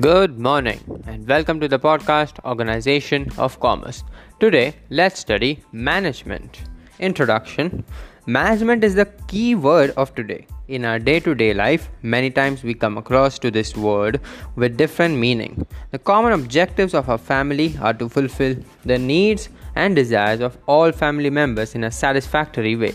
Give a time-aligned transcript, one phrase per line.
[0.00, 4.04] Good morning and welcome to the podcast Organization of Commerce.
[4.40, 6.62] Today, let's study management.
[6.98, 7.84] Introduction
[8.24, 10.46] Management is the key word of today.
[10.68, 14.18] In our day to day life, many times we come across to this word
[14.56, 15.66] with different meaning.
[15.90, 18.56] The common objectives of our family are to fulfill
[18.86, 22.94] the needs and desires of all family members in a satisfactory way.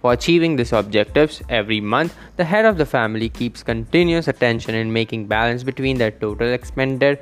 [0.00, 4.92] For achieving these objectives, every month the head of the family keeps continuous attention in
[4.92, 7.18] making balance between their total expended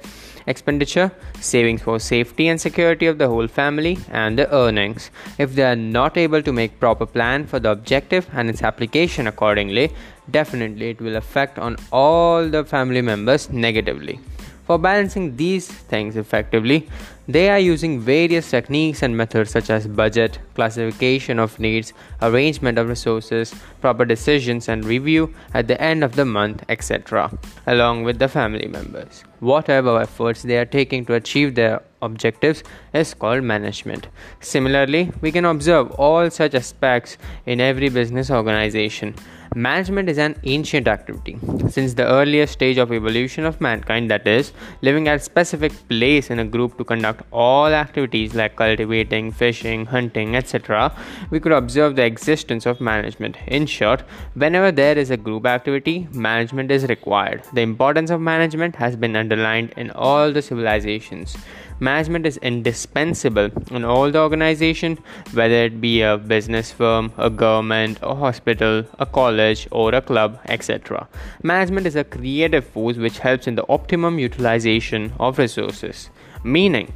[0.47, 1.11] expenditure,
[1.41, 5.11] savings for safety and security of the whole family, and the earnings.
[5.39, 9.27] If they are not able to make proper plan for the objective and its application
[9.27, 9.93] accordingly,
[10.31, 14.21] definitely it will affect on all the family members negatively.
[14.67, 16.89] For balancing these things effectively,
[17.29, 22.89] they are using various techniques and methods such as budget, classification of needs, arrangement of
[22.89, 27.31] resources, proper decisions and review at the end of the month, etc.,
[27.67, 29.23] along with the family members.
[29.39, 34.09] Whatever efforts they are taking to achieve their objectives is called management.
[34.41, 39.15] Similarly, we can observe all such aspects in every business organization.
[39.57, 41.39] Management is an ancient activity.
[41.71, 46.29] Since the earliest stage of evolution of mankind, that is, living at a specific place
[46.29, 50.95] in a group to conduct all activities like cultivating, fishing, hunting, etc.,
[51.31, 53.39] we could observe the existence of management.
[53.47, 54.03] In short,
[54.35, 57.43] whenever there is a group activity, management is required.
[57.55, 61.35] The importance of management has been underlined in all the civilizations.
[61.79, 64.99] Management is indispensable in all the organization,
[65.35, 70.41] whether it be a business firm, a government, a hospital, a college, or a club,
[70.47, 71.07] etc.
[71.43, 76.09] Management is a creative force which helps in the optimum utilization of resources.
[76.43, 76.93] Meaning,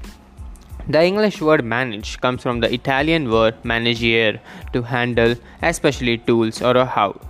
[0.89, 4.41] the English word manage comes from the Italian word managere
[4.73, 7.30] to handle, especially tools or a house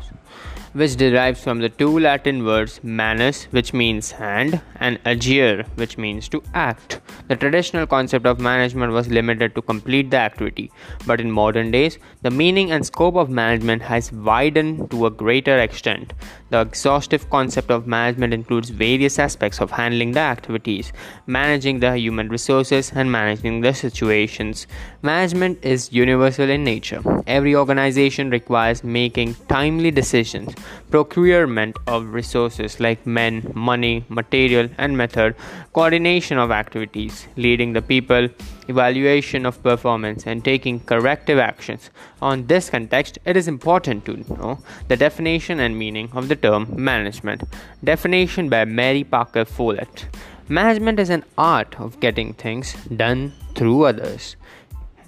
[0.73, 6.29] which derives from the two Latin words manus, which means hand, and agere, which means
[6.29, 7.01] to act.
[7.29, 10.71] The traditional concept of management was limited to complete the activity,
[11.07, 15.59] but in modern days, the meaning and scope of management has widened to a greater
[15.59, 16.13] extent.
[16.51, 20.93] The exhaustive concept of management includes various aspects of handling the activities,
[21.27, 24.67] managing the human resources, and managing the situations.
[25.03, 27.03] Management is universal in nature.
[27.27, 30.55] Every organization requires making timely decisions
[30.91, 35.35] procurement of resources like men, money, material, and method,
[35.73, 38.29] coordination of activities, leading the people,
[38.69, 41.91] evaluation of performance, and taking corrective actions.
[42.21, 46.69] On this context, it is important to know the definition and meaning of the term
[46.77, 47.43] management.
[47.85, 50.07] Definition by Mary Parker Follett.
[50.49, 54.37] Management is an art of getting things done through others.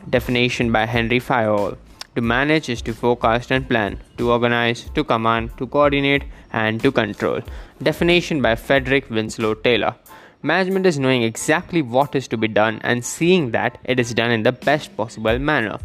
[0.08, 1.76] Definition by Henry Fayol.
[2.14, 6.92] To manage is to forecast and plan, to organize, to command, to coordinate, and to
[6.92, 7.40] control.
[7.82, 9.94] Definition by Frederick Winslow Taylor.
[10.42, 14.30] Management is knowing exactly what is to be done and seeing that it is done
[14.30, 15.78] in the best possible manner.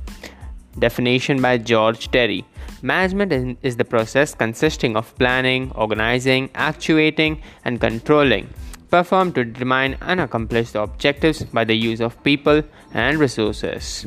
[0.78, 2.44] Definition by George Terry.
[2.82, 8.50] Management is the process consisting of planning, organizing, actuating, and controlling,
[8.92, 12.62] performed to determine and accomplish the objectives by the use of people
[12.94, 14.06] and resources.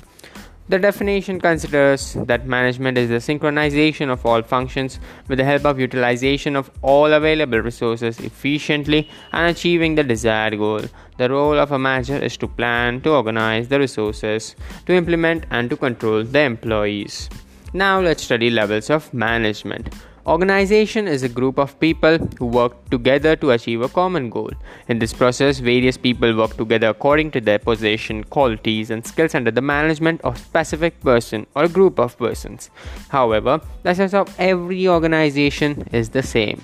[0.70, 5.80] The definition considers that management is the synchronization of all functions with the help of
[5.80, 10.82] utilization of all available resources efficiently and achieving the desired goal.
[11.18, 14.54] The role of a manager is to plan, to organize the resources,
[14.86, 17.28] to implement, and to control the employees.
[17.72, 19.92] Now let's study levels of management.
[20.26, 24.50] Organization is a group of people who work together to achieve a common goal.
[24.88, 29.50] In this process, various people work together according to their position, qualities, and skills under
[29.50, 32.70] the management of specific person or group of persons.
[33.08, 36.62] However, the sense of every organization is the same.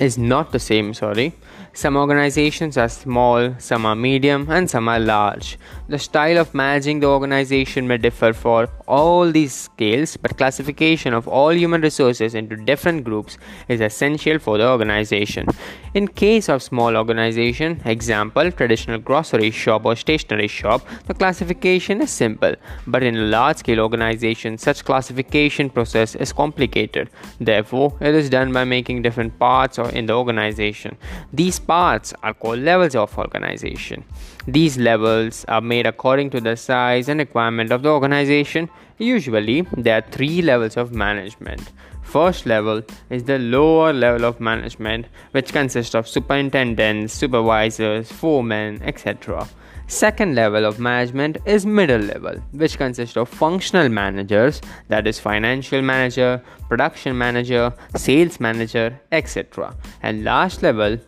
[0.00, 1.34] Is not the same, sorry.
[1.76, 5.58] Some organizations are small, some are medium, and some are large.
[5.90, 11.28] The style of managing the organization may differ for all these scales, but classification of
[11.28, 13.36] all human resources into different groups
[13.68, 15.48] is essential for the organization.
[15.92, 22.10] In case of small organization, example traditional grocery shop or stationery shop, the classification is
[22.10, 22.54] simple,
[22.86, 27.10] but in a large scale organization, such classification process is complicated.
[27.38, 30.96] Therefore, it is done by making different parts or in the organization.
[31.34, 34.04] These parts are called levels of organization.
[34.46, 38.70] These levels are made according to the size and requirement of the organization.
[38.98, 41.72] Usually, there are three levels of management.
[42.02, 49.48] First level is the lower level of management, which consists of superintendents, supervisors, foremen, etc.
[49.88, 55.80] Second level of management is middle level, which consists of functional managers, that is, financial
[55.80, 59.74] manager, production manager, sales manager, etc.
[60.02, 60.98] And last level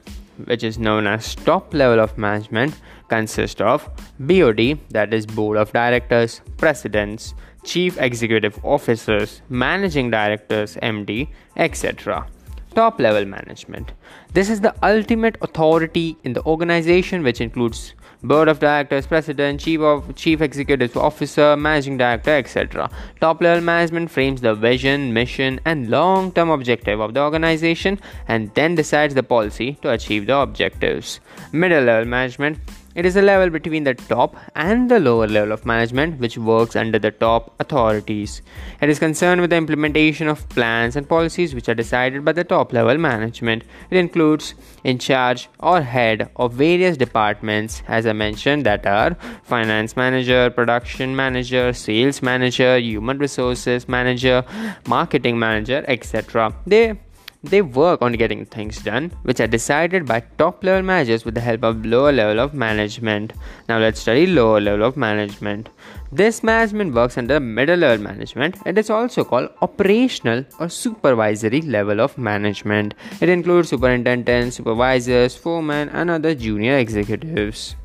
[0.44, 2.74] which is known as top level of management,
[3.08, 3.88] consists of
[4.20, 12.26] BOD, that is Board of Directors, Presidents, Chief Executive Officers, Managing Directors, MD, etc.
[12.74, 13.92] Top level management.
[14.32, 19.80] This is the ultimate authority in the organization, which includes board of directors, president, chief
[19.80, 22.90] of chief executive officer, managing director, etc.
[23.20, 28.52] Top level management frames the vision, mission, and long term objective of the organization and
[28.54, 31.20] then decides the policy to achieve the objectives.
[31.52, 32.58] Middle level management
[32.98, 36.74] it is a level between the top and the lower level of management which works
[36.74, 38.42] under the top authorities.
[38.82, 42.42] It is concerned with the implementation of plans and policies which are decided by the
[42.42, 43.62] top level management.
[43.90, 49.96] It includes in charge or head of various departments, as I mentioned, that are finance
[49.96, 54.44] manager, production manager, sales manager, human resources manager,
[54.88, 56.52] marketing manager, etc.
[56.66, 56.98] They
[57.42, 61.40] they work on getting things done, which are decided by top level managers with the
[61.40, 63.32] help of lower level of management.
[63.68, 65.68] Now let's study lower level of management.
[66.10, 68.56] This management works under middle level management.
[68.66, 72.94] It is also called operational or supervisory level of management.
[73.20, 77.76] It includes superintendents, supervisors, foremen, and other junior executives.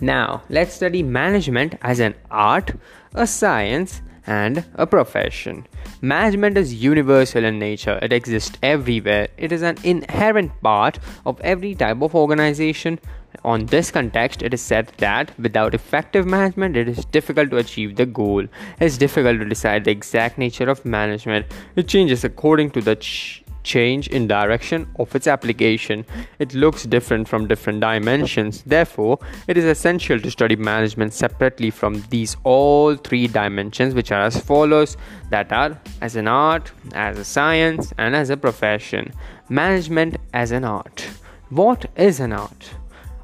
[0.00, 2.70] Now, let's study management as an art,
[3.14, 5.66] a science, and a profession.
[6.02, 9.28] Management is universal in nature, it exists everywhere.
[9.36, 13.00] It is an inherent part of every type of organization.
[13.44, 17.96] On this context, it is said that without effective management, it is difficult to achieve
[17.96, 18.42] the goal.
[18.42, 21.46] It is difficult to decide the exact nature of management.
[21.76, 23.44] It changes according to the ch-
[23.74, 26.04] change in direction of its application.
[26.38, 28.62] It looks different from different dimensions.
[28.74, 34.24] Therefore, it is essential to study management separately from these all three dimensions, which are
[34.30, 34.96] as follows
[35.30, 39.12] that are as an art, as a science, and as a profession.
[39.48, 41.06] Management as an art.
[41.50, 42.70] What is an art?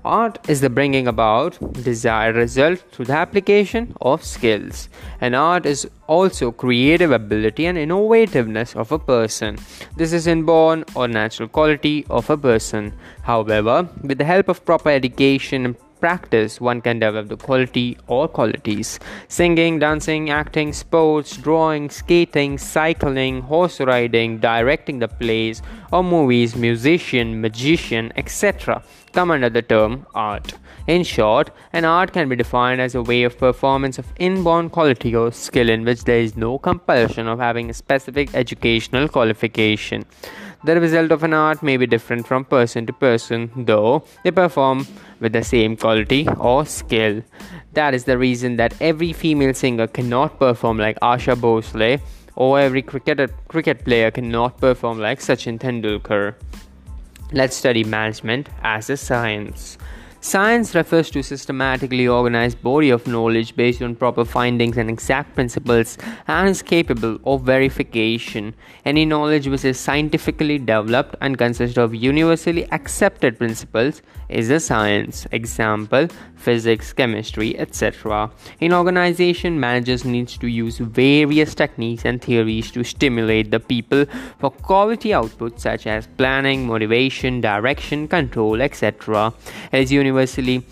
[0.04, 4.90] Art is the bringing about desired result through the application of skills.
[5.18, 9.56] And art is also creative ability and innovativeness of a person.
[9.96, 12.92] This is inborn or natural quality of a person.
[13.22, 18.28] However, with the help of proper education and practice, one can develop the quality or
[18.28, 19.00] qualities.
[19.28, 25.62] Singing, dancing, acting, sports, drawing, skating, cycling, horse riding, directing the plays
[25.92, 28.82] or movies, musician, magician, etc.
[29.14, 30.54] come under the term art.
[30.86, 35.14] In short, an art can be defined as a way of performance of inborn quality
[35.16, 40.04] or skill in which there is no compulsion of having a specific educational qualification.
[40.64, 44.86] The result of an art may be different from person to person, though they perform
[45.20, 47.22] with the same quality or skill.
[47.74, 52.00] That is the reason that every female singer cannot perform like Asha Bhosle,
[52.36, 56.34] or every cricketer, cricket player cannot perform like Sachin Tendulkar.
[57.30, 59.76] Let's study management as a science.
[60.26, 65.98] Science refers to systematically organized body of knowledge based on proper findings and exact principles
[66.26, 68.54] and is capable of verification.
[68.86, 74.00] Any knowledge which is scientifically developed and consists of universally accepted principles
[74.30, 75.26] is a science.
[75.30, 76.08] Example
[76.44, 78.30] physics, chemistry, etc.
[78.60, 84.04] In organization, managers needs to use various techniques and theories to stimulate the people
[84.38, 89.32] for quality output such as planning, motivation, direction, control, etc.
[89.72, 90.62] It is universally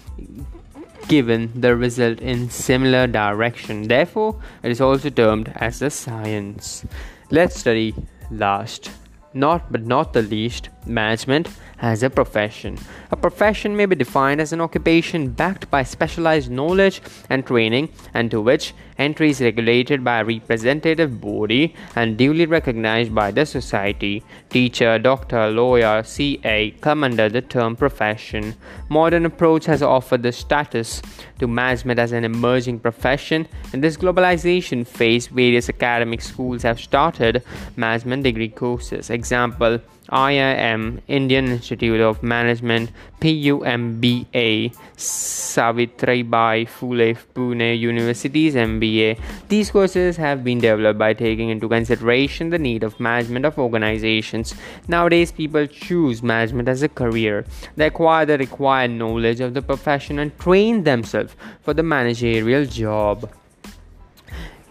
[1.09, 3.89] given the result in similar direction.
[3.89, 6.87] Therefore, it is also termed as a science.
[7.31, 7.95] Let's study
[8.31, 8.91] last,
[9.35, 11.49] not but not the least, management
[11.83, 12.79] as a profession.
[13.11, 18.31] A profession may be defined as an occupation backed by specialized knowledge and training, and
[18.31, 24.23] to which entry is regulated by a representative body and duly recognized by the society.
[24.49, 28.55] Teacher, doctor, lawyer, CA come under the term profession.
[28.89, 31.03] Modern approach has offered the status
[31.41, 33.49] to management as an emerging profession.
[33.73, 37.43] In this globalization phase, various academic schools have started
[37.77, 39.11] management degree courses.
[39.11, 49.19] Example IIM, Indian Institute of Management, PUMBA, Savitribai Phule Pune University's MBA.
[49.49, 54.55] These courses have been developed by taking into consideration the need of management of organizations.
[54.87, 57.47] Nowadays, people choose management as a career.
[57.77, 63.31] They acquire the required knowledge of the profession and train themselves for the managerial job.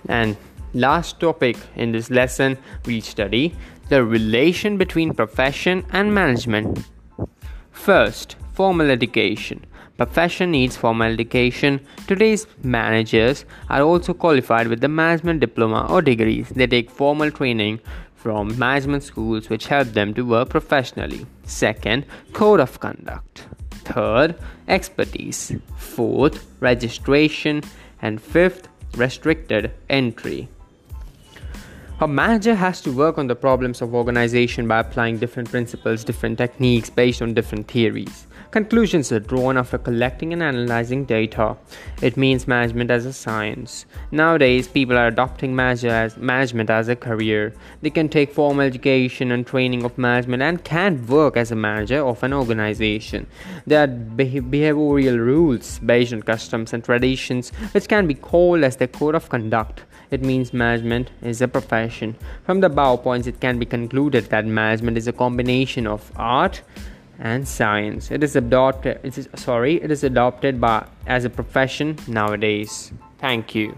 [0.08, 0.38] And
[0.74, 3.54] last topic in this lesson we study
[3.90, 6.86] the relation between profession and management.
[7.72, 9.66] First, formal education.
[9.98, 11.80] Profession needs formal education.
[12.08, 16.50] Today's managers are also qualified with the management diploma or degrees.
[16.50, 17.80] They take formal training
[18.16, 21.26] from management schools which help them to work professionally.
[21.44, 23.46] Second, code of conduct.
[23.86, 24.36] Third,
[24.68, 25.54] expertise.
[25.76, 27.64] Fourth, registration.
[28.02, 30.50] And fifth, restricted entry.
[32.02, 36.40] A manager has to work on the problems of organization by applying different principles, different
[36.40, 38.26] techniques based on different theories.
[38.50, 41.56] Conclusions are drawn after collecting and analyzing data.
[42.02, 43.86] It means management as a science.
[44.12, 47.54] Nowadays, people are adopting as, management as a career.
[47.82, 52.06] They can take formal education and training of management and can work as a manager
[52.06, 53.28] of an organization.
[53.68, 58.88] There are behavioral rules based on customs and traditions, which can be called as the
[58.88, 59.84] code of conduct.
[60.10, 62.18] It means management is a profession.
[62.44, 66.62] From the above points, it can be concluded that management is a combination of art
[67.22, 68.12] and science.
[68.12, 69.00] It is adopted.
[69.04, 69.82] It is sorry.
[69.82, 72.92] It is adopted by as a profession nowadays.
[73.20, 73.78] Thank you.